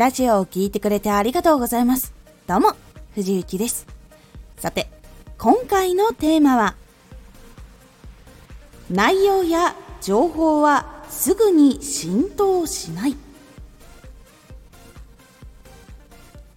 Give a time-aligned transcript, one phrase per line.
[0.00, 2.14] ラジオを聴いてくれてありがとうございます。
[2.46, 2.72] どうも、
[3.14, 3.86] 藤幸です。
[4.56, 4.88] さて、
[5.36, 6.74] 今回のテーマは、
[8.90, 13.16] 内容や情報はすぐに浸透しない。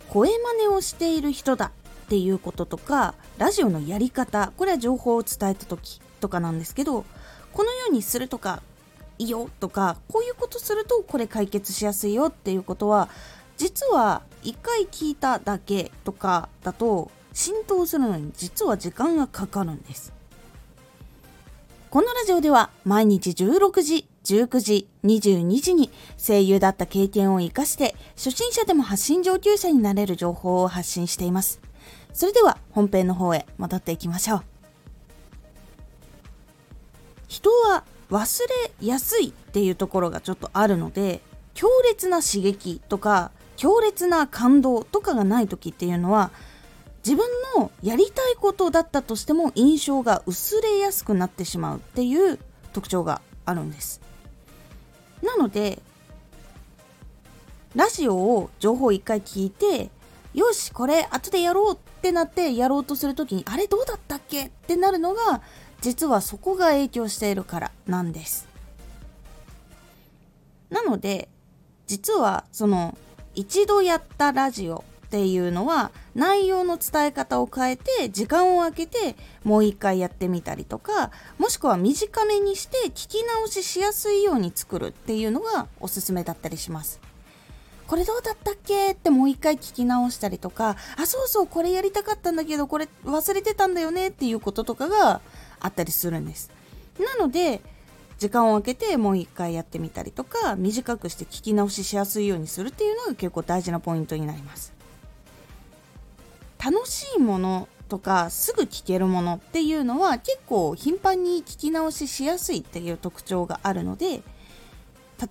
[0.07, 1.73] 声真似をしている人だ
[2.05, 7.03] っていうこととか、ラジオのやり方、これは情報を伝えた時とかなんですけど、
[7.51, 8.63] このようにするとか、
[9.19, 13.09] いいよとかこういうことするとこれ解決しやすいよっていうことは
[13.57, 20.13] 実は1回聞いただけとかだと浸透するのに実は時間がかかるんです。
[21.89, 31.61] このラジオでは毎日16時19時22時に声優だった経験を生かして初心者でも発信上級者になれる情報を発信しています。
[32.13, 34.43] それでは本編の方へ戻っていきましょう。
[37.27, 38.41] 人は忘
[38.81, 41.21] れやすいっていうところがちょっとあるので
[41.53, 43.31] 強烈な刺激とか
[43.63, 46.31] 強烈な感動とかがない時っていうのは
[46.97, 47.25] 自分
[47.55, 52.39] のやりたいことだったとしても印象が薄れやすくなってしまうっていう
[52.73, 54.01] 特徴があるんです
[55.21, 55.81] なので
[57.73, 59.89] ラジオを情報を一回聞いて
[60.33, 65.41] よしこれ後でやろうってなってやろうとする時にあれどうだったっけってなるのが
[65.79, 68.45] 実はそこが影響しているからなんです。
[70.69, 71.29] なので
[71.87, 72.97] 実はその
[73.35, 86.99] 一度やったラジオっていうのは内容の伝え方を変えて時間を空けてもう一回やってみたりとかもしくは短めにして聞き直ししやすいように作るっていうのがおすすめだったりします。
[87.85, 95.21] これどうだったっけってもう一回聞き直したりとかあそうそうこれやりたかったんだけどこれ忘れてたんだよねっていうこととかが
[95.59, 96.49] あったりするんです。
[96.99, 97.61] なので、
[98.17, 104.73] 時間を空けてもう一回やってみたりとか、短くして聞き直ししやすいようにするっていうのが結構大事なポイントになります。
[106.63, 114.23] 楽しいものとかすぐ聞けるものっていうのは結構頻繁に聞き直ししやすいっていう特徴があるので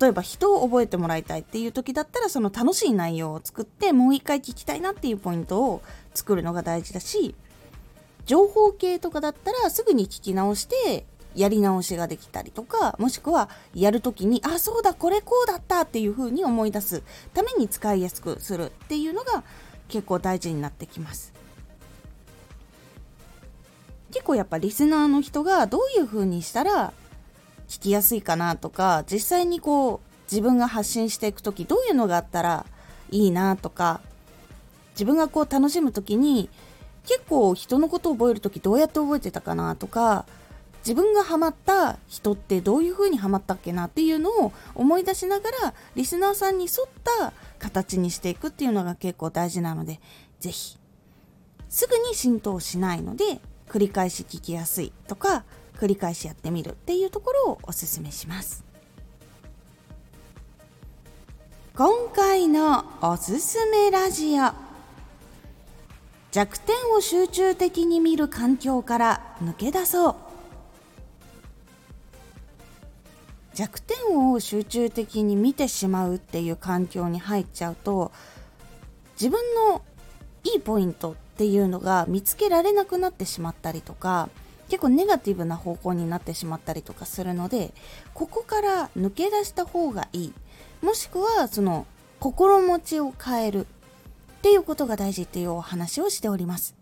[0.00, 5.82] 例えば人を覚えてもらいたいっていう時だったらその楽しい内容を作ってもう一回聞きたいなっていうポイントを
[6.14, 7.34] 作るのが大事だし
[8.26, 17.02] 情報系とかだったらすぐに聞き直してやり直しができたりとかもしくはやるときにあそうだこれこうだったっていう風に思い出す
[17.34, 19.44] ために使いやすくするっていうのが
[19.88, 21.32] 結構大事になってきます。
[24.10, 26.92] 結構やっぱリスナーの人がどういう風にしたら
[27.66, 30.00] 聞きやすいかなとか実際にこう
[30.30, 32.66] 自分が発信していく時どういうのがあったら
[33.10, 34.02] いいなとか
[34.92, 36.50] 自分がこう楽しむ時に
[37.06, 40.26] 結構人のことを覚える時どうやって覚えてたかなとか
[40.82, 46.88] 自分がハマった人ってどういう風にハマったっけなっていうのを思い出しながらリスナーさんに沿っ
[47.20, 50.00] た形にしていくっていうのが結構大事なので
[50.40, 50.78] 是非
[51.68, 55.44] すぐに浸透しないので繰り返し聞きやすいとか
[55.78, 58.64] 繰り返しやってみるっていうところをおすすめします。
[61.74, 64.52] 今回のおすすめラジオ。
[66.30, 70.14] 弱点を集中的に見る環境から抜け出そう。
[73.54, 78.12] 弱点を集中的に見てしまうっていう環境に入っちゃうと
[79.20, 79.40] 自分
[79.70, 79.82] の
[80.44, 84.28] いいポイントっていうのが見つけられなくなってしまったりとか
[84.68, 87.74] 結構ネガティブな方向になってしまったりとかするので
[88.14, 90.32] ここから抜け出した方がいい
[90.80, 91.86] もしくはその
[92.20, 96.81] 心持ちを変えるっていうことが大事っていうお話をしております。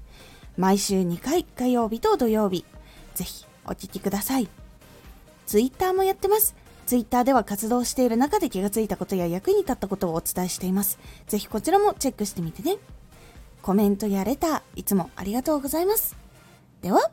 [0.57, 2.65] 毎週2回火曜日と土曜日、
[3.15, 4.47] ぜひお聴きください。
[5.45, 6.55] ツイッターもやってます。
[6.85, 10.99] ツイッターでは活動している中で気がついたことや役に立ったことをお伝えしています。
[11.27, 12.77] ぜひこちらもチェックしてみてね。
[13.61, 16.17] コメントやレター、いつもありがとうございます。
[16.81, 17.11] では、